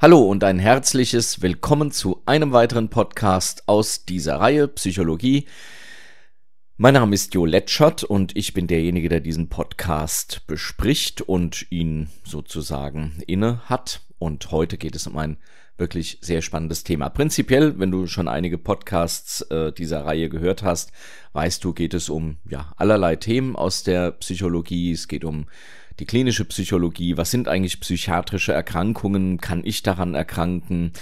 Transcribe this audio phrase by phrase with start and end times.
[0.00, 5.46] Hallo und ein herzliches Willkommen zu einem weiteren Podcast aus dieser Reihe Psychologie.
[6.76, 12.10] Mein Name ist Jo Letschert und ich bin derjenige, der diesen Podcast bespricht und ihn
[12.22, 14.02] sozusagen inne hat.
[14.20, 15.38] Und heute geht es um ein
[15.78, 17.08] wirklich sehr spannendes Thema.
[17.08, 20.92] Prinzipiell, wenn du schon einige Podcasts äh, dieser Reihe gehört hast,
[21.32, 24.92] weißt du, geht es um ja allerlei Themen aus der Psychologie.
[24.92, 25.46] Es geht um
[25.98, 30.92] die klinische Psychologie, was sind eigentlich psychiatrische Erkrankungen, kann ich daran erkranken,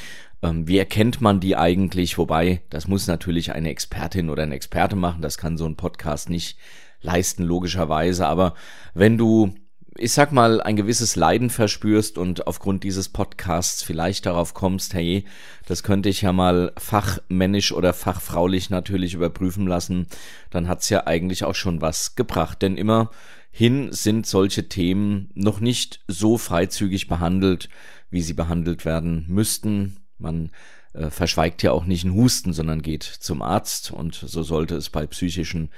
[0.42, 4.96] ähm, wie erkennt man die eigentlich, wobei das muss natürlich eine Expertin oder ein Experte
[4.96, 6.59] machen, das kann so ein Podcast nicht
[7.02, 8.55] leisten, logischerweise, aber
[8.95, 9.55] wenn du
[9.98, 15.24] ich sag mal, ein gewisses Leiden verspürst und aufgrund dieses Podcasts vielleicht darauf kommst, hey,
[15.66, 20.06] das könnte ich ja mal fachmännisch oder fachfraulich natürlich überprüfen lassen,
[20.50, 22.62] dann hat's ja eigentlich auch schon was gebracht.
[22.62, 23.11] Denn immer
[23.56, 27.70] hin sind solche Themen noch nicht so freizügig behandelt,
[28.10, 29.96] wie sie behandelt werden müssten.
[30.18, 30.50] Man
[30.92, 34.90] äh, verschweigt ja auch nicht einen Husten, sondern geht zum Arzt und so sollte es
[34.90, 35.70] bei psychischen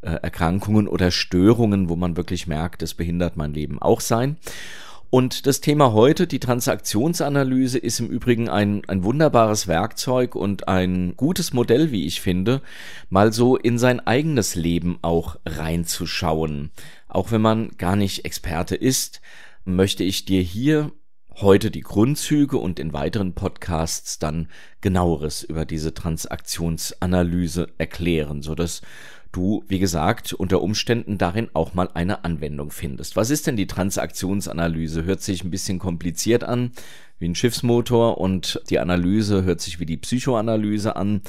[0.00, 4.38] äh, Erkrankungen oder Störungen, wo man wirklich merkt, es behindert mein Leben auch sein.
[5.08, 11.16] Und das Thema heute, die Transaktionsanalyse, ist im Übrigen ein, ein wunderbares Werkzeug und ein
[11.16, 12.60] gutes Modell, wie ich finde,
[13.08, 16.70] mal so in sein eigenes Leben auch reinzuschauen.
[17.16, 19.22] Auch wenn man gar nicht Experte ist,
[19.64, 20.92] möchte ich dir hier
[21.36, 24.48] heute die Grundzüge und in weiteren Podcasts dann
[24.82, 28.82] genaueres über diese Transaktionsanalyse erklären, so dass
[29.32, 33.16] du, wie gesagt, unter Umständen darin auch mal eine Anwendung findest.
[33.16, 35.04] Was ist denn die Transaktionsanalyse?
[35.04, 36.72] Hört sich ein bisschen kompliziert an,
[37.18, 41.22] wie ein Schiffsmotor und die Analyse hört sich wie die Psychoanalyse an.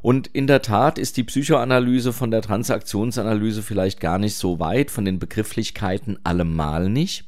[0.00, 4.90] Und in der Tat ist die Psychoanalyse von der Transaktionsanalyse vielleicht gar nicht so weit,
[4.90, 7.24] von den Begrifflichkeiten allemal nicht.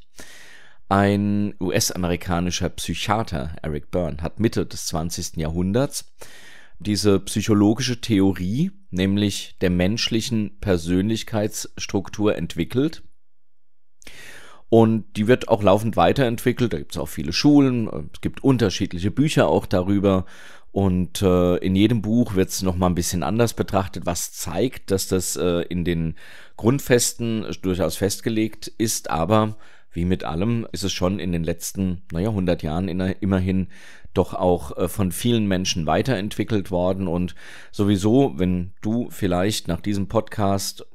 [0.88, 5.38] Ein US-amerikanischer Psychiater, Eric Byrne, hat Mitte des 20.
[5.38, 6.14] Jahrhunderts
[6.78, 13.02] diese psychologische Theorie, nämlich der menschlichen Persönlichkeitsstruktur entwickelt.
[14.68, 16.72] Und die wird auch laufend weiterentwickelt.
[16.72, 20.24] Da gibt es auch viele Schulen, es gibt unterschiedliche Bücher auch darüber.
[20.72, 25.06] Und äh, in jedem Buch wird es nochmal ein bisschen anders betrachtet, was zeigt, dass
[25.06, 26.16] das äh, in den
[26.56, 29.56] Grundfesten durchaus festgelegt ist, aber
[29.92, 33.68] wie mit allem ist es schon in den letzten, naja, 100 Jahren immerhin
[34.12, 37.36] doch auch äh, von vielen Menschen weiterentwickelt worden und
[37.70, 40.86] sowieso, wenn du vielleicht nach diesem Podcast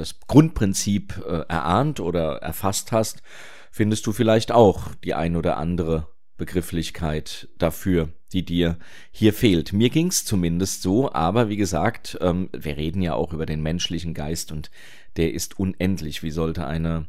[0.00, 3.22] das Grundprinzip äh, erahnt oder erfasst hast,
[3.70, 8.78] findest du vielleicht auch die ein oder andere Begrifflichkeit dafür, die dir
[9.10, 9.72] hier fehlt.
[9.72, 14.14] Mir ging's zumindest so, aber wie gesagt, ähm, wir reden ja auch über den menschlichen
[14.14, 14.70] Geist und
[15.16, 16.22] der ist unendlich.
[16.22, 17.08] Wie sollte eine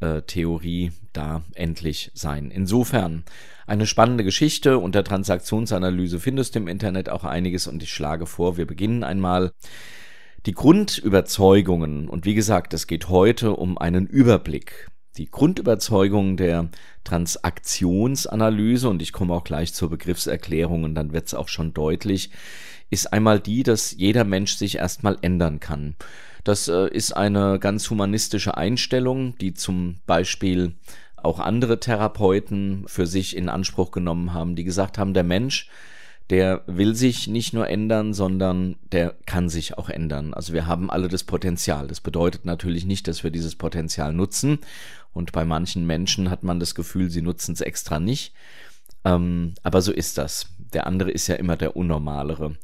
[0.00, 2.50] äh, Theorie da endlich sein.
[2.50, 3.24] Insofern
[3.66, 4.78] eine spannende Geschichte.
[4.78, 9.52] Unter Transaktionsanalyse findest du im Internet auch einiges und ich schlage vor, wir beginnen einmal
[10.46, 12.08] die Grundüberzeugungen.
[12.08, 14.88] Und wie gesagt, es geht heute um einen Überblick.
[15.16, 16.68] Die Grundüberzeugung der
[17.04, 22.30] Transaktionsanalyse, und ich komme auch gleich zur Begriffserklärung und dann wird es auch schon deutlich,
[22.90, 25.96] ist einmal die, dass jeder Mensch sich erstmal ändern kann.
[26.44, 30.76] Das äh, ist eine ganz humanistische Einstellung, die zum Beispiel
[31.16, 35.68] auch andere Therapeuten für sich in Anspruch genommen haben, die gesagt haben, der Mensch,
[36.30, 40.34] der will sich nicht nur ändern, sondern der kann sich auch ändern.
[40.34, 41.86] Also wir haben alle das Potenzial.
[41.86, 44.58] Das bedeutet natürlich nicht, dass wir dieses Potenzial nutzen.
[45.12, 48.34] Und bei manchen Menschen hat man das Gefühl, sie nutzen es extra nicht.
[49.04, 50.48] Ähm, aber so ist das.
[50.72, 52.56] Der andere ist ja immer der Unnormalere.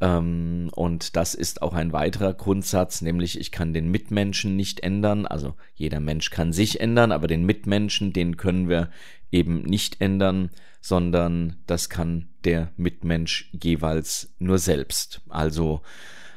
[0.00, 5.26] Ähm, und das ist auch ein weiterer Grundsatz, nämlich ich kann den Mitmenschen nicht ändern.
[5.26, 8.88] Also jeder Mensch kann sich ändern, aber den Mitmenschen, den können wir
[9.32, 10.50] eben nicht ändern,
[10.80, 15.20] sondern das kann der Mitmensch jeweils nur selbst.
[15.28, 15.82] Also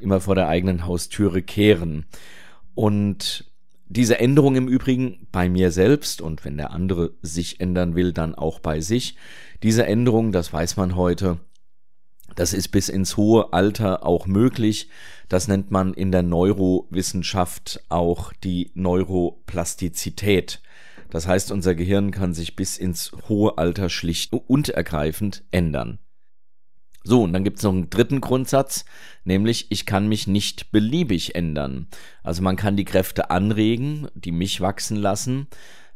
[0.01, 2.06] immer vor der eigenen Haustüre kehren.
[2.75, 3.45] Und
[3.88, 8.35] diese Änderung im Übrigen bei mir selbst und wenn der andere sich ändern will, dann
[8.35, 9.17] auch bei sich.
[9.62, 11.39] Diese Änderung, das weiß man heute,
[12.35, 14.89] das ist bis ins hohe Alter auch möglich.
[15.29, 20.62] Das nennt man in der Neurowissenschaft auch die Neuroplastizität.
[21.13, 26.00] Das heißt, unser Gehirn kann sich bis ins hohe Alter schlicht und ergreifend ändern.
[27.04, 28.83] So, und dann gibt es noch einen dritten Grundsatz,
[29.24, 31.88] nämlich ich kann mich nicht beliebig ändern.
[32.24, 35.45] Also man kann die Kräfte anregen, die mich wachsen lassen,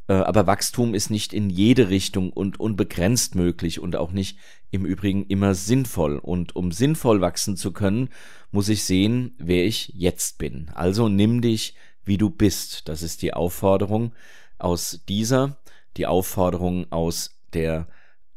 [0.07, 4.37] äh, aber Wachstum ist nicht in jede Richtung und unbegrenzt möglich und auch nicht
[4.69, 6.19] im Übrigen immer sinnvoll.
[6.19, 8.09] Und um sinnvoll wachsen zu können,
[8.51, 10.69] muss ich sehen, wer ich jetzt bin.
[10.75, 11.73] Also nimm dich,
[12.03, 12.87] wie du bist.
[12.87, 14.11] Das ist die Aufforderung
[14.59, 15.57] aus dieser,
[15.97, 17.87] die Aufforderung aus der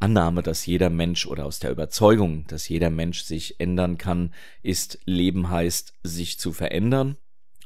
[0.01, 4.33] Annahme, dass jeder Mensch oder aus der Überzeugung, dass jeder Mensch sich ändern kann,
[4.63, 7.17] ist Leben heißt, sich zu verändern.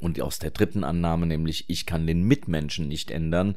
[0.01, 3.57] Und aus der dritten Annahme, nämlich ich kann den Mitmenschen nicht ändern,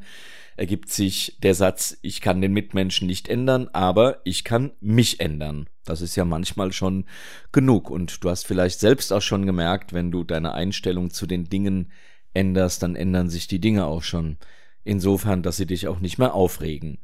[0.56, 5.68] ergibt sich der Satz, ich kann den Mitmenschen nicht ändern, aber ich kann mich ändern.
[5.84, 7.06] Das ist ja manchmal schon
[7.52, 7.90] genug.
[7.90, 11.92] Und du hast vielleicht selbst auch schon gemerkt, wenn du deine Einstellung zu den Dingen
[12.34, 14.38] änderst, dann ändern sich die Dinge auch schon.
[14.88, 17.00] Insofern, dass sie dich auch nicht mehr aufregen.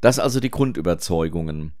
[0.00, 1.74] Das also die Grundüberzeugungen.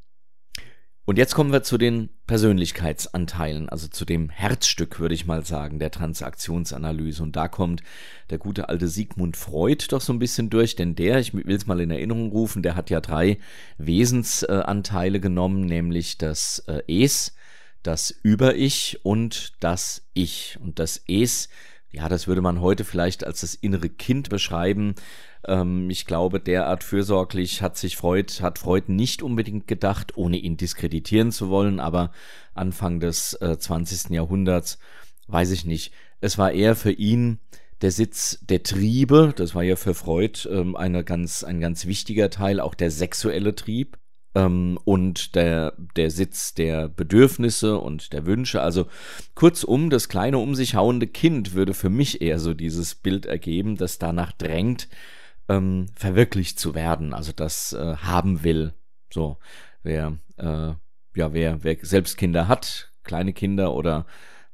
[1.06, 5.78] Und jetzt kommen wir zu den Persönlichkeitsanteilen, also zu dem Herzstück, würde ich mal sagen,
[5.78, 7.22] der Transaktionsanalyse.
[7.22, 7.82] Und da kommt
[8.28, 11.66] der gute alte Sigmund Freud doch so ein bisschen durch, denn der, ich will es
[11.66, 13.38] mal in Erinnerung rufen, der hat ja drei
[13.78, 17.34] Wesensanteile genommen, nämlich das äh, Es,
[17.82, 20.58] das Über-Ich und das Ich.
[20.60, 21.48] Und das Es
[21.92, 24.94] ja, das würde man heute vielleicht als das innere Kind beschreiben.
[25.46, 30.56] Ähm, ich glaube, derart fürsorglich hat sich Freud, hat Freud nicht unbedingt gedacht, ohne ihn
[30.56, 32.10] diskreditieren zu wollen, aber
[32.54, 34.10] Anfang des äh, 20.
[34.10, 34.78] Jahrhunderts,
[35.28, 35.92] weiß ich nicht.
[36.20, 37.38] Es war eher für ihn
[37.82, 42.30] der Sitz der Triebe, das war ja für Freud ähm, eine ganz, ein ganz wichtiger
[42.30, 43.98] Teil, auch der sexuelle Trieb
[44.34, 48.62] ähm, und der, der Sitz der Bedürfnisse und der Wünsche.
[48.62, 48.86] Also
[49.34, 53.76] kurzum, das kleine um sich hauende Kind würde für mich eher so dieses Bild ergeben,
[53.76, 54.88] das danach drängt,
[55.48, 58.74] ähm, verwirklicht zu werden, also das äh, haben will.
[59.12, 59.38] So,
[59.82, 60.72] wer, äh,
[61.14, 64.06] ja, wer, wer selbst Kinder hat, kleine Kinder oder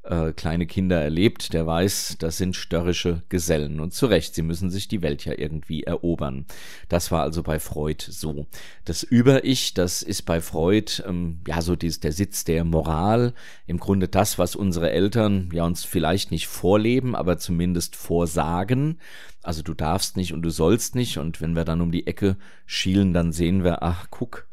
[0.08, 3.80] äh, kleine Kinder erlebt, der weiß, das sind störrische Gesellen.
[3.80, 6.46] Und zu Recht, sie müssen sich die Welt ja irgendwie erobern.
[6.88, 8.46] Das war also bei Freud so.
[8.84, 13.34] Das Über-Ich, das ist bei Freud ähm, ja so dies, der Sitz der Moral,
[13.66, 18.98] im Grunde das, was unsere Eltern ja uns vielleicht nicht vorleben, aber zumindest vorsagen.
[19.42, 21.18] Also du darfst nicht und du sollst nicht.
[21.18, 24.48] Und wenn wir dann um die Ecke schielen, dann sehen wir, ach, guck,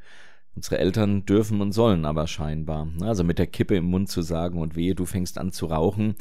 [0.56, 2.88] Unsere Eltern dürfen und sollen aber scheinbar.
[3.02, 6.16] Also mit der Kippe im Mund zu sagen und wehe, du fängst an zu rauchen,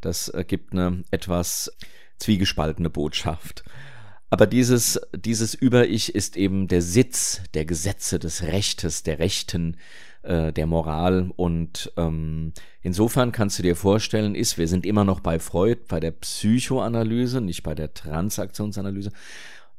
[0.00, 1.72] das gibt eine etwas
[2.18, 3.64] zwiegespaltene Botschaft.
[4.28, 9.76] Aber dieses, dieses Über-Ich ist eben der Sitz der Gesetze, des Rechtes, der Rechten,
[10.22, 11.30] äh, der Moral.
[11.36, 12.52] Und ähm,
[12.82, 17.40] insofern kannst du dir vorstellen, ist, wir sind immer noch bei Freud, bei der Psychoanalyse,
[17.40, 19.12] nicht bei der Transaktionsanalyse.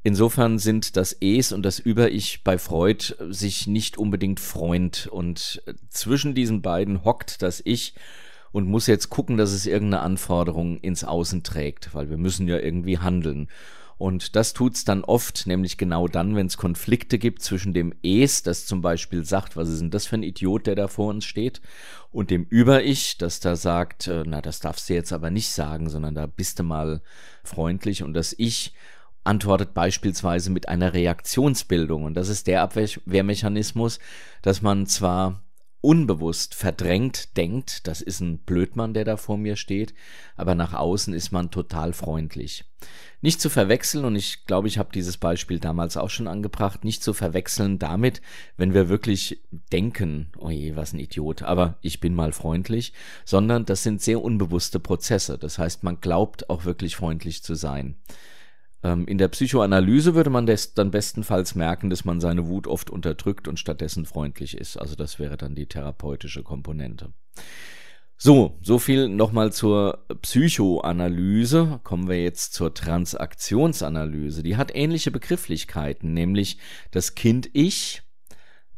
[0.07, 6.33] Insofern sind das Es und das Über-Ich bei Freud sich nicht unbedingt Freund und zwischen
[6.33, 7.93] diesen beiden hockt das Ich
[8.53, 12.57] und muss jetzt gucken, dass es irgendeine Anforderung ins Außen trägt, weil wir müssen ja
[12.57, 13.49] irgendwie handeln.
[13.97, 18.43] Und das tut's dann oft, nämlich genau dann, wenn es Konflikte gibt zwischen dem Es,
[18.43, 21.25] das zum Beispiel sagt, was ist denn das für ein Idiot, der da vor uns
[21.25, 21.59] steht,
[22.13, 25.89] und dem Über-Ich, das da sagt, äh, na, das darfst du jetzt aber nicht sagen,
[25.89, 27.01] sondern da bist du mal
[27.43, 28.73] freundlich und das Ich
[29.27, 32.03] antwortet beispielsweise mit einer Reaktionsbildung.
[32.03, 33.99] Und das ist der Abwehrmechanismus,
[34.41, 35.43] dass man zwar
[35.81, 39.93] unbewusst verdrängt denkt, das ist ein Blödmann, der da vor mir steht,
[40.35, 42.65] aber nach außen ist man total freundlich.
[43.21, 47.03] Nicht zu verwechseln, und ich glaube, ich habe dieses Beispiel damals auch schon angebracht, nicht
[47.03, 48.21] zu verwechseln damit,
[48.57, 49.41] wenn wir wirklich
[49.71, 54.21] denken, oh je, was ein Idiot, aber ich bin mal freundlich, sondern das sind sehr
[54.21, 55.37] unbewusste Prozesse.
[55.37, 57.95] Das heißt, man glaubt auch wirklich freundlich zu sein.
[58.83, 63.47] Ähm, in der Psychoanalyse würde man dann bestenfalls merken, dass man seine Wut oft unterdrückt
[63.47, 64.77] und stattdessen freundlich ist.
[64.77, 67.13] Also das wäre dann die therapeutische Komponente.
[68.19, 71.79] So, so viel nochmal zur Psychoanalyse.
[71.83, 74.41] Kommen wir jetzt zur Transaktionsanalyse.
[74.41, 76.57] Die hat ähnliche Begrifflichkeiten, nämlich
[76.89, 78.01] das Kind-Ich,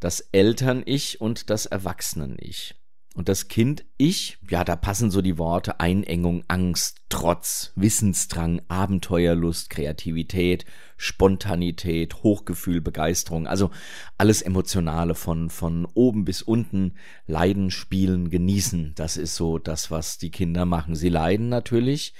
[0.01, 2.75] das Eltern-Ich und das Erwachsenen-Ich.
[3.15, 9.71] Und das Kind Ich, ja, da passen so die Worte Einengung, Angst, Trotz, Wissensdrang, Abenteuerlust,
[9.71, 10.63] Kreativität,
[10.95, 13.71] Spontanität, Hochgefühl, Begeisterung, also
[14.17, 16.93] alles Emotionale von, von oben bis unten,
[17.25, 18.93] leiden, spielen, genießen.
[18.95, 20.95] Das ist so das, was die Kinder machen.
[20.95, 22.13] Sie leiden natürlich.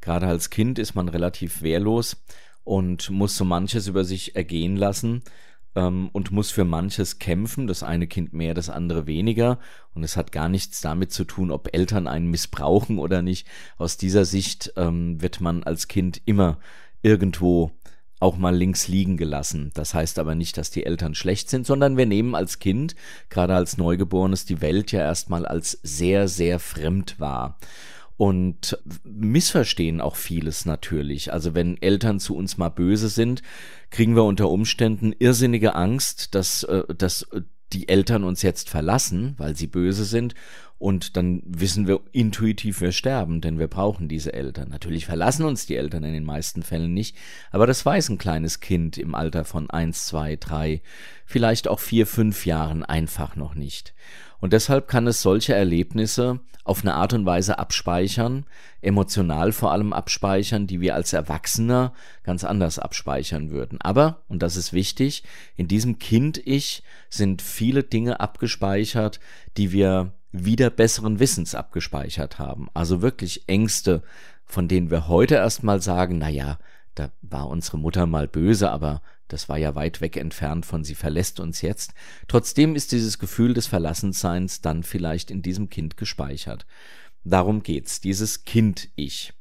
[0.00, 2.16] Gerade als Kind ist man relativ wehrlos
[2.62, 5.22] und muss so manches über sich ergehen lassen
[5.76, 9.60] ähm, und muss für manches kämpfen, das eine Kind mehr, das andere weniger.
[9.94, 13.46] Und es hat gar nichts damit zu tun, ob Eltern einen missbrauchen oder nicht.
[13.76, 16.58] Aus dieser Sicht ähm, wird man als Kind immer
[17.02, 17.70] irgendwo
[18.18, 19.70] auch mal links liegen gelassen.
[19.74, 22.96] Das heißt aber nicht, dass die Eltern schlecht sind, sondern wir nehmen als Kind,
[23.28, 27.58] gerade als Neugeborenes, die Welt ja erstmal als sehr, sehr fremd wahr
[28.16, 31.32] und missverstehen auch vieles natürlich.
[31.32, 33.42] Also wenn Eltern zu uns mal böse sind,
[33.90, 37.26] kriegen wir unter Umständen irrsinnige Angst, dass, äh, dass
[37.72, 40.34] die Eltern uns jetzt verlassen, weil sie böse sind.
[40.78, 44.68] und dann wissen wir intuitiv, wir sterben, denn wir brauchen diese Eltern.
[44.68, 47.16] Natürlich verlassen uns die Eltern in den meisten Fällen nicht,
[47.50, 50.82] aber das weiß ein kleines Kind im Alter von eins, zwei, drei,
[51.24, 53.94] vielleicht auch vier, fünf Jahren einfach noch nicht.
[54.40, 58.44] Und deshalb kann es solche Erlebnisse auf eine Art und Weise abspeichern,
[58.80, 61.92] emotional vor allem abspeichern, die wir als Erwachsener
[62.24, 63.80] ganz anders abspeichern würden.
[63.80, 65.22] Aber, und das ist wichtig,
[65.56, 69.20] in diesem Kind-Ich sind viele Dinge abgespeichert,
[69.56, 72.68] die wir wieder besseren Wissens abgespeichert haben.
[72.74, 74.02] Also wirklich Ängste,
[74.44, 76.58] von denen wir heute erstmal sagen, na ja,
[76.94, 80.94] da war unsere Mutter mal böse, aber das war ja weit weg entfernt von sie
[80.94, 81.94] verlässt uns jetzt.
[82.28, 86.66] Trotzdem ist dieses Gefühl des Verlassenseins dann vielleicht in diesem Kind gespeichert.
[87.24, 89.32] Darum geht's, dieses Kind-Ich.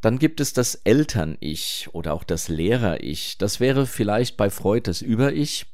[0.00, 3.36] Dann gibt es das Eltern-Ich oder auch das Lehrer-Ich.
[3.38, 5.66] Das wäre vielleicht bei Freud das Über-Ich.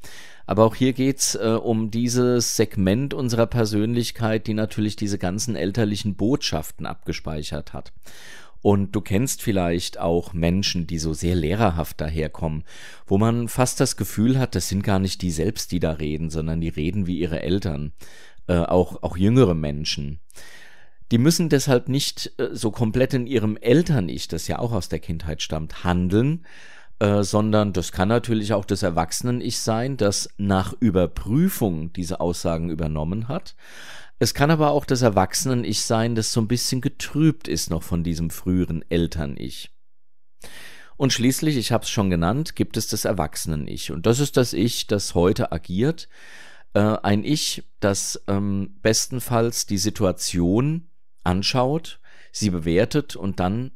[0.46, 6.16] Aber auch hier geht's äh, um dieses Segment unserer Persönlichkeit, die natürlich diese ganzen elterlichen
[6.16, 7.92] Botschaften abgespeichert hat.
[8.64, 12.64] Und du kennst vielleicht auch Menschen, die so sehr lehrerhaft daherkommen,
[13.06, 16.30] wo man fast das Gefühl hat, das sind gar nicht die selbst, die da reden,
[16.30, 17.92] sondern die reden wie ihre Eltern,
[18.46, 20.18] äh, auch, auch jüngere Menschen.
[21.12, 25.00] Die müssen deshalb nicht äh, so komplett in ihrem Eltern-Ich, das ja auch aus der
[25.00, 26.46] Kindheit stammt, handeln,
[27.00, 33.28] äh, sondern das kann natürlich auch das Erwachsenen-Ich sein, das nach Überprüfung diese Aussagen übernommen
[33.28, 33.56] hat.
[34.18, 38.04] Es kann aber auch das Erwachsenen-Ich sein, das so ein bisschen getrübt ist noch von
[38.04, 39.70] diesem früheren Eltern-Ich.
[40.96, 43.90] Und schließlich, ich habe es schon genannt, gibt es das Erwachsenen-Ich.
[43.90, 46.08] Und das ist das Ich, das heute agiert.
[46.72, 50.88] Äh, ein Ich, das ähm, bestenfalls die Situation
[51.24, 53.72] anschaut, sie bewertet und dann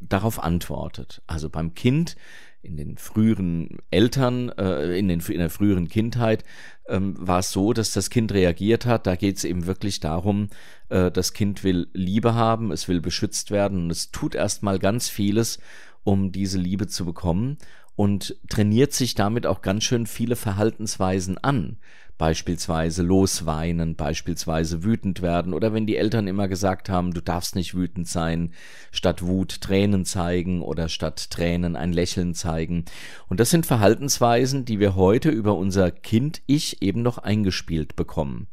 [0.00, 1.22] darauf antwortet.
[1.26, 2.16] Also beim Kind
[2.62, 6.44] in den früheren Eltern, äh, in, den, in der früheren Kindheit,
[6.88, 9.06] ähm, war es so, dass das Kind reagiert hat.
[9.06, 10.48] Da geht es eben wirklich darum,
[10.88, 15.08] äh, das Kind will Liebe haben, es will beschützt werden und es tut erstmal ganz
[15.08, 15.58] vieles,
[16.04, 17.58] um diese Liebe zu bekommen
[17.94, 21.78] und trainiert sich damit auch ganz schön viele Verhaltensweisen an
[22.18, 27.74] beispielsweise losweinen, beispielsweise wütend werden oder wenn die Eltern immer gesagt haben, du darfst nicht
[27.74, 28.52] wütend sein,
[28.90, 32.84] statt Wut Tränen zeigen oder statt Tränen ein Lächeln zeigen.
[33.28, 38.48] Und das sind Verhaltensweisen, die wir heute über unser Kind-Ich eben noch eingespielt bekommen,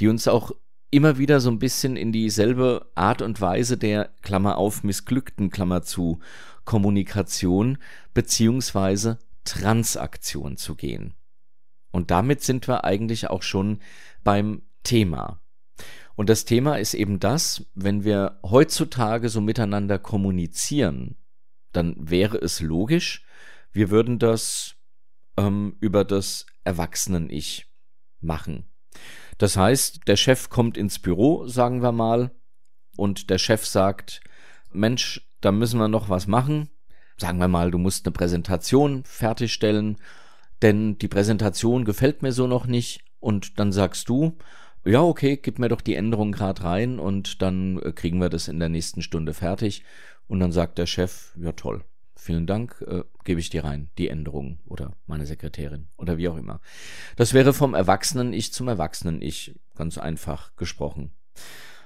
[0.00, 0.52] die uns auch
[0.90, 5.82] immer wieder so ein bisschen in dieselbe Art und Weise der Klammer auf missglückten Klammer
[5.82, 6.20] zu
[6.64, 7.78] Kommunikation
[8.12, 11.14] beziehungsweise Transaktion zu gehen.
[11.90, 13.80] Und damit sind wir eigentlich auch schon
[14.22, 15.40] beim Thema.
[16.14, 21.16] Und das Thema ist eben das, wenn wir heutzutage so miteinander kommunizieren,
[21.72, 23.24] dann wäre es logisch,
[23.72, 24.74] wir würden das
[25.36, 27.66] ähm, über das Erwachsenen-Ich
[28.20, 28.64] machen.
[29.38, 32.32] Das heißt, der Chef kommt ins Büro, sagen wir mal,
[32.96, 34.20] und der Chef sagt,
[34.72, 36.68] Mensch, da müssen wir noch was machen.
[37.16, 39.98] Sagen wir mal, du musst eine Präsentation fertigstellen
[40.62, 44.36] denn die Präsentation gefällt mir so noch nicht und dann sagst du,
[44.84, 48.48] ja, okay, gib mir doch die Änderung gerade rein und dann äh, kriegen wir das
[48.48, 49.84] in der nächsten Stunde fertig.
[50.28, 51.84] Und dann sagt der Chef, ja toll,
[52.14, 56.36] vielen Dank, äh, gebe ich dir rein, die Änderung oder meine Sekretärin oder wie auch
[56.36, 56.60] immer.
[57.16, 61.12] Das wäre vom Erwachsenen-Ich zum Erwachsenen-Ich, ganz einfach gesprochen.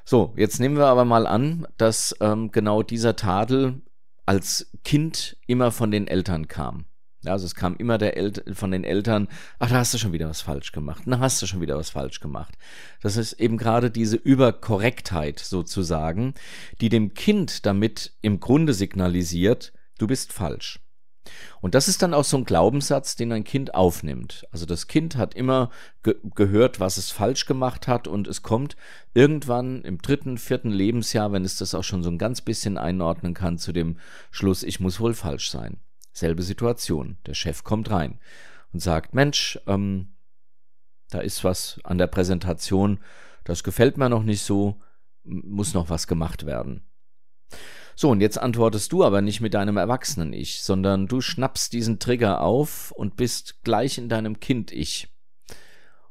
[0.04, 3.82] So, jetzt nehmen wir aber mal an, dass ähm, genau dieser Tadel
[4.26, 6.86] als Kind immer von den Eltern kam.
[7.24, 9.28] Ja, also es kam immer der El von den Eltern,
[9.60, 11.90] ach, da hast du schon wieder was falsch gemacht, da hast du schon wieder was
[11.90, 12.58] falsch gemacht.
[13.00, 16.34] Das ist eben gerade diese Überkorrektheit sozusagen,
[16.80, 20.80] die dem Kind damit im Grunde signalisiert, du bist falsch.
[21.60, 24.44] Und das ist dann auch so ein Glaubenssatz, den ein Kind aufnimmt.
[24.50, 25.70] Also das Kind hat immer
[26.02, 28.76] ge gehört, was es falsch gemacht hat und es kommt
[29.14, 33.34] irgendwann im dritten, vierten Lebensjahr, wenn es das auch schon so ein ganz bisschen einordnen
[33.34, 33.98] kann, zu dem
[34.32, 35.78] Schluss, ich muss wohl falsch sein.
[36.12, 37.18] Selbe Situation.
[37.26, 38.20] Der Chef kommt rein
[38.72, 40.14] und sagt, Mensch, ähm,
[41.10, 43.00] da ist was an der Präsentation,
[43.44, 44.80] das gefällt mir noch nicht so,
[45.24, 46.86] muss noch was gemacht werden.
[47.94, 52.40] So, und jetzt antwortest du aber nicht mit deinem Erwachsenen-Ich, sondern du schnappst diesen Trigger
[52.40, 55.08] auf und bist gleich in deinem Kind-Ich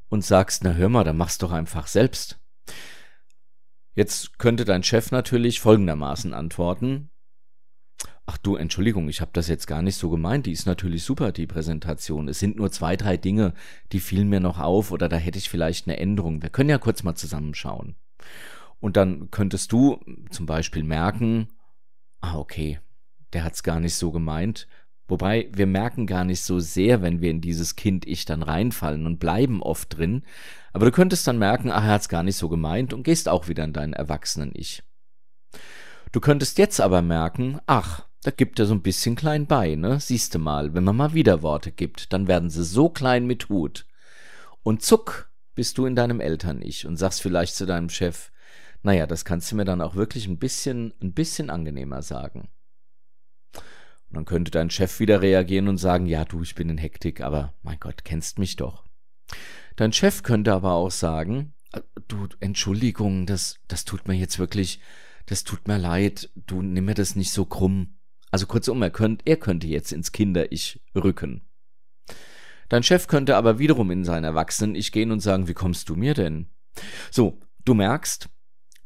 [0.08, 2.38] und sagst, na hör mal, dann mach's doch einfach selbst.
[3.94, 7.10] Jetzt könnte dein Chef natürlich folgendermaßen antworten,
[8.24, 10.46] Ach du, Entschuldigung, ich habe das jetzt gar nicht so gemeint.
[10.46, 12.28] Die ist natürlich super, die Präsentation.
[12.28, 13.52] Es sind nur zwei, drei Dinge,
[13.90, 16.40] die fielen mir noch auf oder da hätte ich vielleicht eine Änderung.
[16.40, 17.96] Wir können ja kurz mal zusammenschauen.
[18.78, 20.00] Und dann könntest du
[20.30, 21.48] zum Beispiel merken,
[22.20, 22.80] ah, okay,
[23.32, 24.68] der hat's gar nicht so gemeint.
[25.08, 29.18] Wobei wir merken gar nicht so sehr, wenn wir in dieses Kind-Ich dann reinfallen und
[29.18, 30.22] bleiben oft drin.
[30.72, 33.48] Aber du könntest dann merken, ach, er hat's gar nicht so gemeint und gehst auch
[33.48, 34.82] wieder in deinen Erwachsenen-Ich.
[36.12, 39.98] Du könntest jetzt aber merken, ach, da gibt er so ein bisschen klein bei, ne?
[40.00, 43.86] Siehste mal, wenn man mal wieder Worte gibt, dann werden sie so klein mit Hut.
[44.62, 48.30] Und zuck, bist du in deinem Eltern-Ich und sagst vielleicht zu deinem Chef,
[48.82, 52.48] naja, das kannst du mir dann auch wirklich ein bisschen, ein bisschen angenehmer sagen.
[53.54, 57.20] Und dann könnte dein Chef wieder reagieren und sagen, ja, du, ich bin in Hektik,
[57.20, 58.84] aber mein Gott, kennst mich doch.
[59.76, 64.80] Dein Chef könnte aber auch sagen, äh, du, Entschuldigung, das, das tut mir jetzt wirklich,
[65.26, 67.98] das tut mir leid, du nimm mir das nicht so krumm.
[68.32, 71.42] Also kurzum, er, könnt, er könnte jetzt ins Kinder-Ich rücken.
[72.70, 76.14] Dein Chef könnte aber wiederum in sein Erwachsenen-Ich gehen und sagen, wie kommst du mir
[76.14, 76.48] denn?
[77.10, 78.30] So, du merkst,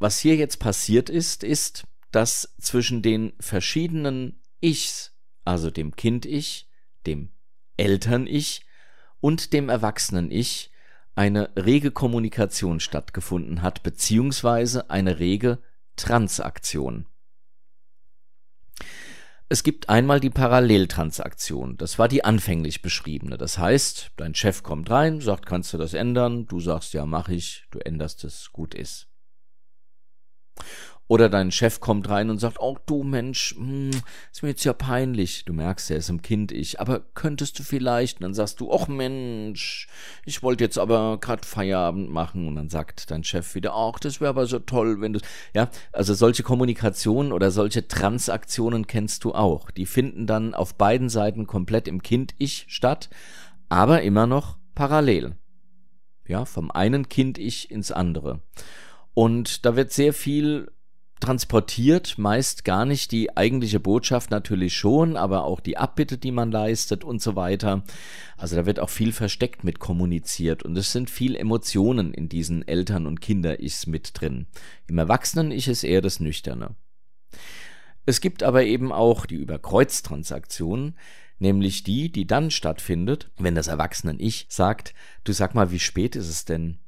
[0.00, 6.68] was hier jetzt passiert ist, ist, dass zwischen den verschiedenen Ichs, also dem Kind-Ich,
[7.06, 7.30] dem
[7.76, 8.66] Eltern-Ich
[9.20, 10.72] und dem Erwachsenen-Ich,
[11.14, 15.62] eine rege Kommunikation stattgefunden hat, beziehungsweise eine rege
[15.94, 17.06] Transaktion.
[19.48, 21.76] Es gibt einmal die Paralleltransaktion.
[21.76, 23.38] Das war die anfänglich beschriebene.
[23.38, 26.46] Das heißt, dein Chef kommt rein, sagt, kannst du das ändern?
[26.46, 27.64] Du sagst, ja, mach ich.
[27.70, 29.08] Du änderst es, gut ist.
[31.08, 33.90] Oder dein Chef kommt rein und sagt, oh du Mensch, hm,
[34.32, 35.44] ist mir jetzt ja peinlich.
[35.44, 38.18] Du merkst, er ist im Kind ich, aber könntest du vielleicht?
[38.18, 39.86] Und dann sagst du, ach Mensch,
[40.25, 42.48] ich wollte jetzt aber grad Feierabend machen.
[42.48, 45.20] Und dann sagt dein Chef wieder, ach, das wäre aber so toll, wenn du,
[45.54, 49.70] ja, also solche Kommunikationen oder solche Transaktionen kennst du auch.
[49.70, 53.10] Die finden dann auf beiden Seiten komplett im Kind-Ich statt,
[53.68, 55.36] aber immer noch parallel.
[56.26, 58.40] Ja, vom einen Kind-Ich ins andere.
[59.14, 60.68] Und da wird sehr viel
[61.20, 66.50] transportiert, meist gar nicht die eigentliche Botschaft natürlich schon, aber auch die Abbitte, die man
[66.50, 67.85] leistet und so weiter.
[68.37, 72.66] Also da wird auch viel versteckt mit kommuniziert und es sind viel Emotionen in diesen
[72.66, 74.46] Eltern- und Kinder-Ichs mit drin.
[74.87, 76.75] Im Erwachsenen-Ich ist eher das Nüchterne.
[78.04, 80.95] Es gibt aber eben auch die Überkreuztransaktion,
[81.38, 86.28] nämlich die, die dann stattfindet, wenn das Erwachsenen-Ich sagt, du sag mal, wie spät ist
[86.28, 86.78] es denn?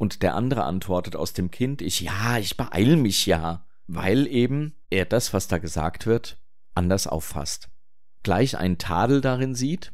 [0.00, 4.72] Und der andere antwortet aus dem Kind, ich ja, ich beeil mich ja, weil eben
[4.88, 6.38] er das, was da gesagt wird,
[6.74, 7.68] anders auffasst.
[8.22, 9.92] Gleich einen Tadel darin sieht.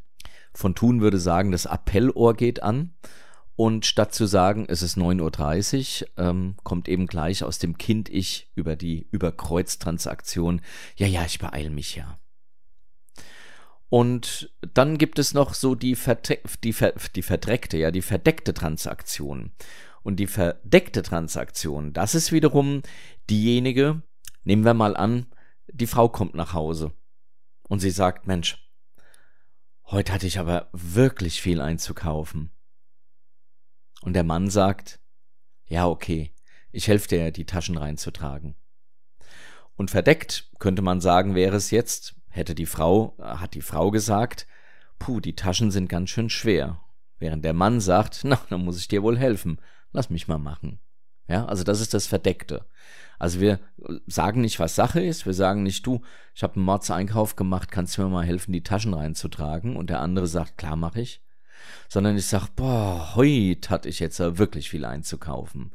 [0.54, 2.94] Von Thun würde sagen, das Appellohr geht an.
[3.56, 8.52] Und statt zu sagen, es ist 9.30 Uhr, ähm, kommt eben gleich aus dem Kind-Ich
[8.54, 10.60] über die Überkreuztransaktion,
[10.94, 12.16] ja, ja, ich beeil mich ja.
[13.88, 15.96] Und dann gibt es noch so die,
[16.62, 19.50] die, ver die verdreckte, ja, die verdeckte Transaktion.
[20.06, 22.82] Und die verdeckte Transaktion, das ist wiederum
[23.28, 24.02] diejenige,
[24.44, 25.26] nehmen wir mal an,
[25.66, 26.92] die Frau kommt nach Hause
[27.68, 28.70] und sie sagt, Mensch,
[29.86, 32.52] heute hatte ich aber wirklich viel einzukaufen.
[34.00, 35.00] Und der Mann sagt,
[35.66, 36.32] ja, okay,
[36.70, 38.54] ich helfe dir, die Taschen reinzutragen.
[39.74, 44.46] Und verdeckt könnte man sagen, wäre es jetzt, hätte die Frau, hat die Frau gesagt,
[45.00, 46.80] puh, die Taschen sind ganz schön schwer.
[47.18, 49.58] Während der Mann sagt, na, dann muss ich dir wohl helfen
[49.96, 50.78] lass mich mal machen.
[51.26, 52.66] Ja, also das ist das Verdeckte.
[53.18, 53.58] Also wir
[54.06, 56.02] sagen nicht, was Sache ist, wir sagen nicht, du,
[56.34, 59.76] ich habe einen Mordseinkauf gemacht, kannst du mir mal helfen, die Taschen reinzutragen?
[59.76, 61.22] Und der andere sagt, klar mache ich.
[61.88, 65.74] Sondern ich sage, boah, heut hatte ich jetzt wirklich viel einzukaufen.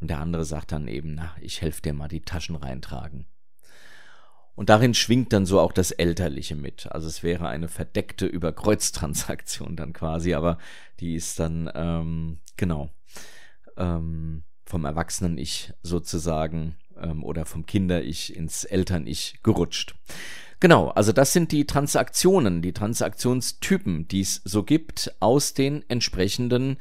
[0.00, 3.26] Und der andere sagt dann eben, na, ich helfe dir mal die Taschen reintragen.
[4.54, 6.90] Und darin schwingt dann so auch das Elterliche mit.
[6.90, 10.56] Also es wäre eine verdeckte Überkreuztransaktion dann quasi, aber
[11.00, 12.90] die ist dann, ähm, genau,
[13.76, 19.94] ähm, vom Erwachsenen-Ich sozusagen ähm, oder vom Kinder-Ich ins Eltern-Ich gerutscht.
[20.58, 26.78] Genau, also das sind die Transaktionen, die Transaktionstypen, die es so gibt aus den entsprechenden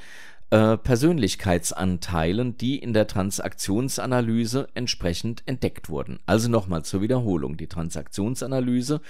[0.49, 6.19] äh, Persönlichkeitsanteilen, die in der Transaktionsanalyse entsprechend entdeckt wurden.
[6.25, 7.57] Also nochmal zur Wiederholung.
[7.57, 9.01] Die Transaktionsanalyse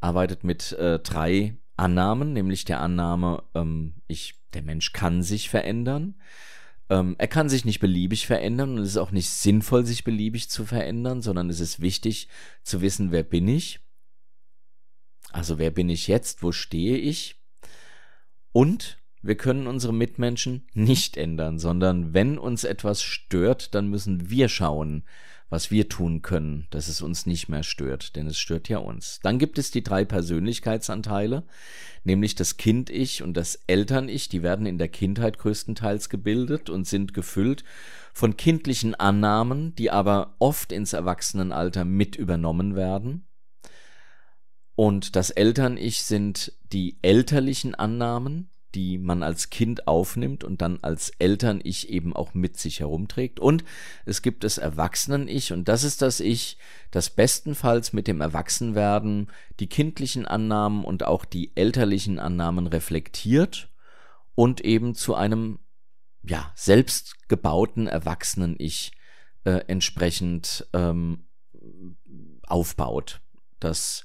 [0.00, 6.14] arbeitet mit äh, drei Annahmen, nämlich der Annahme, ähm, ich, der Mensch kann sich verändern,
[6.88, 10.48] ähm, er kann sich nicht beliebig verändern und es ist auch nicht sinnvoll, sich beliebig
[10.50, 12.28] zu verändern, sondern es ist wichtig
[12.62, 13.80] zu wissen, wer bin ich?
[15.32, 16.42] Also wer bin ich jetzt?
[16.42, 17.36] Wo stehe ich?
[18.52, 24.48] Und wir können unsere Mitmenschen nicht ändern, sondern wenn uns etwas stört, dann müssen wir
[24.48, 25.04] schauen,
[25.48, 29.20] was wir tun können, dass es uns nicht mehr stört, denn es stört ja uns.
[29.22, 31.44] Dann gibt es die drei Persönlichkeitsanteile,
[32.04, 37.14] nämlich das Kind-Ich und das Eltern-Ich, die werden in der Kindheit größtenteils gebildet und sind
[37.14, 37.62] gefüllt
[38.12, 43.28] von kindlichen Annahmen, die aber oft ins Erwachsenenalter mit übernommen werden.
[44.74, 51.08] Und das Eltern-Ich sind die elterlichen Annahmen, die man als Kind aufnimmt und dann als
[51.18, 53.40] Eltern-Ich eben auch mit sich herumträgt.
[53.40, 53.64] Und
[54.04, 56.58] es gibt das Erwachsenen-Ich und das ist das Ich,
[56.90, 63.70] das bestenfalls mit dem Erwachsenwerden die kindlichen Annahmen und auch die elterlichen Annahmen reflektiert
[64.34, 65.58] und eben zu einem
[66.22, 67.16] ja selbst
[67.86, 68.92] Erwachsenen-Ich
[69.44, 71.24] äh, entsprechend ähm,
[72.46, 73.22] aufbaut.
[73.58, 74.04] Das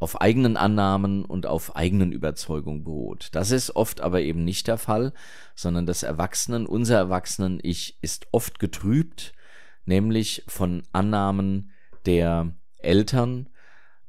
[0.00, 3.28] auf eigenen Annahmen und auf eigenen Überzeugungen beruht.
[3.32, 5.12] Das ist oft aber eben nicht der Fall,
[5.54, 9.34] sondern das Erwachsenen, unser Erwachsenen-Ich ist oft getrübt,
[9.84, 11.70] nämlich von Annahmen
[12.06, 13.50] der Eltern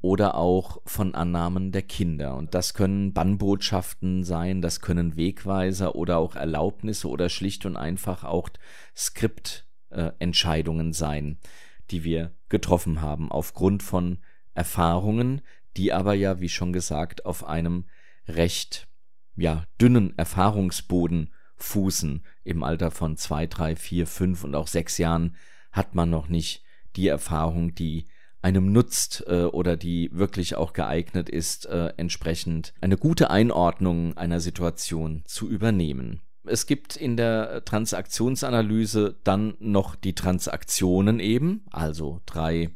[0.00, 2.36] oder auch von Annahmen der Kinder.
[2.36, 8.24] Und das können Bannbotschaften sein, das können Wegweiser oder auch Erlaubnisse oder schlicht und einfach
[8.24, 8.48] auch
[8.96, 11.38] Skriptentscheidungen sein,
[11.90, 14.20] die wir getroffen haben aufgrund von
[14.54, 15.42] Erfahrungen,
[15.76, 17.86] die aber ja, wie schon gesagt, auf einem
[18.28, 18.88] recht
[19.36, 22.24] ja, dünnen Erfahrungsboden fußen.
[22.44, 25.36] Im Alter von zwei, drei, vier, fünf und auch sechs Jahren
[25.70, 26.62] hat man noch nicht
[26.96, 28.08] die Erfahrung, die
[28.42, 34.40] einem nutzt äh, oder die wirklich auch geeignet ist, äh, entsprechend eine gute Einordnung einer
[34.40, 36.20] Situation zu übernehmen.
[36.44, 42.70] Es gibt in der Transaktionsanalyse dann noch die Transaktionen eben, also drei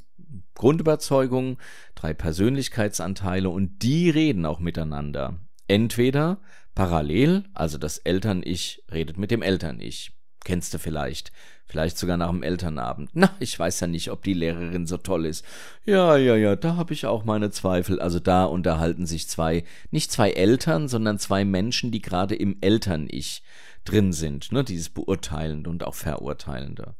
[0.56, 1.58] Grundüberzeugungen,
[1.94, 5.38] drei Persönlichkeitsanteile und die reden auch miteinander.
[5.68, 6.40] Entweder
[6.74, 10.12] parallel, also das Eltern-Ich redet mit dem Eltern-Ich.
[10.44, 11.32] Kennst du vielleicht.
[11.66, 13.10] Vielleicht sogar nach dem Elternabend.
[13.14, 15.44] Na, ich weiß ja nicht, ob die Lehrerin so toll ist.
[15.84, 17.98] Ja, ja, ja, da habe ich auch meine Zweifel.
[18.00, 23.42] Also da unterhalten sich zwei, nicht zwei Eltern, sondern zwei Menschen, die gerade im Eltern-Ich
[23.84, 24.52] drin sind.
[24.52, 26.94] Ne, dieses Beurteilende und auch Verurteilende.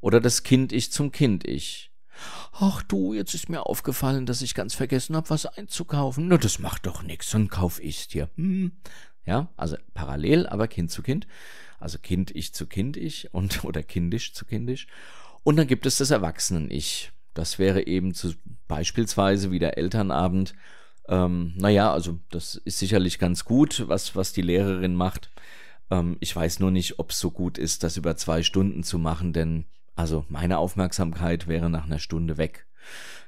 [0.00, 1.90] Oder das Kind-Ich zum Kind-Ich.
[2.52, 6.28] Ach du, jetzt ist mir aufgefallen, dass ich ganz vergessen habe, was einzukaufen.
[6.28, 8.28] Na, das macht doch nichts, dann kauf ich's dir.
[8.36, 8.72] Hm.
[9.26, 11.26] Ja, also parallel, aber Kind zu Kind.
[11.80, 14.86] Also Kind-Ich zu Kind-Ich und oder kindisch zu kindisch.
[15.42, 17.12] Und dann gibt es das Erwachsenen-Ich.
[17.34, 18.34] Das wäre eben zu,
[18.68, 20.54] beispielsweise wie der Elternabend.
[21.08, 25.30] Ähm, naja, also das ist sicherlich ganz gut, was, was die Lehrerin macht.
[25.90, 28.98] Ähm, ich weiß nur nicht, ob es so gut ist, das über zwei Stunden zu
[28.98, 32.66] machen, denn also meine Aufmerksamkeit wäre nach einer Stunde weg.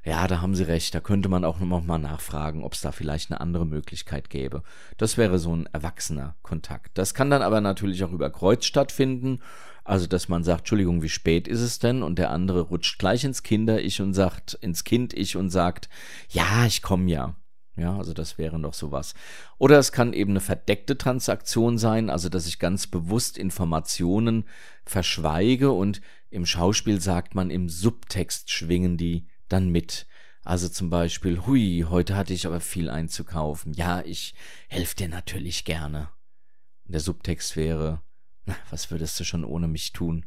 [0.05, 2.93] Ja, da haben Sie recht, da könnte man auch noch mal nachfragen, ob es da
[2.93, 4.63] vielleicht eine andere Möglichkeit gäbe.
[4.99, 6.97] Das wäre so ein erwachsener Kontakt.
[6.97, 9.41] Das kann dann aber natürlich auch über Kreuz stattfinden,
[9.83, 12.03] also dass man sagt, Entschuldigung, wie spät ist es denn?
[12.03, 15.89] Und der andere rutscht gleich ins Kinder-Ich und sagt, ins Kind-Ich und sagt,
[16.29, 17.37] ja, ich komme ja.
[17.77, 19.15] Ja, also das wäre noch sowas.
[19.59, 24.45] Oder es kann eben eine verdeckte Transaktion sein, also dass ich ganz bewusst Informationen
[24.85, 26.01] verschweige und
[26.31, 30.07] im Schauspiel sagt man, im Subtext schwingen die dann mit.
[30.45, 33.73] Also zum Beispiel, hui, heute hatte ich aber viel einzukaufen.
[33.75, 34.35] Ja, ich
[34.69, 36.09] helfe dir natürlich gerne.
[36.85, 38.03] Der Subtext wäre,
[38.45, 40.25] na, was würdest du schon ohne mich tun?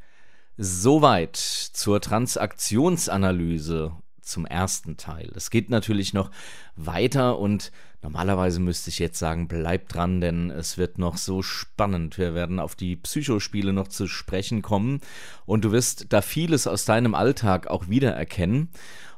[0.57, 5.31] Soweit zur Transaktionsanalyse zum ersten Teil.
[5.35, 6.31] Es geht natürlich noch
[6.75, 12.17] weiter und normalerweise müsste ich jetzt sagen, bleib dran, denn es wird noch so spannend.
[12.17, 15.01] Wir werden auf die Psychospiele noch zu sprechen kommen
[15.45, 18.69] und du wirst da vieles aus deinem Alltag auch wiedererkennen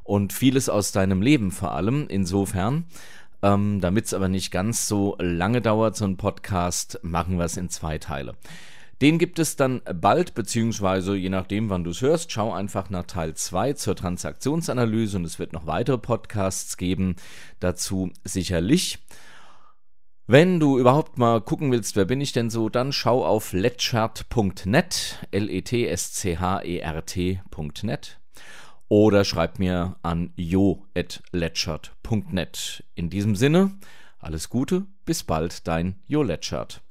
[0.04, 2.08] und vieles aus deinem Leben vor allem.
[2.08, 2.86] Insofern,
[3.42, 7.58] ähm, damit es aber nicht ganz so lange dauert, so ein Podcast, machen wir es
[7.58, 8.36] in zwei Teile.
[9.02, 13.06] Den gibt es dann bald, beziehungsweise je nachdem, wann du es hörst, schau einfach nach
[13.06, 17.16] Teil 2 zur Transaktionsanalyse und es wird noch weitere Podcasts geben
[17.60, 19.00] dazu sicherlich.
[20.28, 25.28] Wenn du überhaupt mal gucken willst, wer bin ich denn so, dann schau auf letchert.net,
[25.32, 28.20] L-E-T-S-C-H-E-R-T.net
[28.88, 32.84] oder schreib mir an jo.letchert.net.
[32.94, 33.72] In diesem Sinne,
[34.20, 36.84] alles Gute, bis bald, dein Jo Letchert.